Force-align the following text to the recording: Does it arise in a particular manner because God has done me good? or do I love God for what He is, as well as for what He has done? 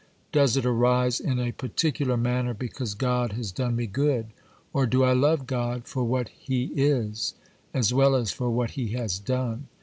Does 0.31 0.57
it 0.57 0.65
arise 0.65 1.19
in 1.19 1.37
a 1.37 1.51
particular 1.51 2.17
manner 2.17 2.55
because 2.55 2.95
God 2.95 3.33
has 3.33 3.51
done 3.51 3.75
me 3.75 3.85
good? 3.85 4.25
or 4.73 4.87
do 4.87 5.03
I 5.03 5.13
love 5.13 5.45
God 5.45 5.85
for 5.85 6.03
what 6.03 6.29
He 6.29 6.71
is, 6.75 7.35
as 7.71 7.93
well 7.93 8.15
as 8.15 8.31
for 8.31 8.49
what 8.49 8.71
He 8.71 8.93
has 8.93 9.19
done? 9.19 9.67